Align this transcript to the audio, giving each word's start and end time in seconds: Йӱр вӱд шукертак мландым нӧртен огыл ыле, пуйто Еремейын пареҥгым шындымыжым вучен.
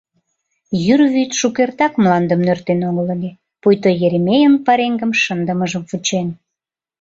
Йӱр 0.85 1.01
вӱд 1.13 1.31
шукертак 1.39 1.93
мландым 2.01 2.39
нӧртен 2.45 2.79
огыл 2.89 3.07
ыле, 3.15 3.31
пуйто 3.61 3.89
Еремейын 4.05 4.55
пареҥгым 4.65 5.11
шындымыжым 5.23 5.83
вучен. 5.89 6.27